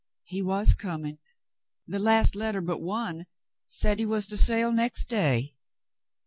[0.23, 1.19] "He was coming.
[1.87, 3.27] The last letter but one
[3.67, 5.53] said he was to sail next day.